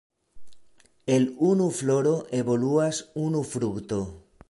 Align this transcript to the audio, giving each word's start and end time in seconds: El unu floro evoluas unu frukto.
El 1.17 1.23
unu 1.51 1.69
floro 1.81 2.17
evoluas 2.41 3.07
unu 3.29 3.49
frukto. 3.55 4.05